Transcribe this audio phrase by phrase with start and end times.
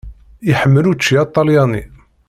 [0.51, 1.83] Iḥemmel učči aṭalyani.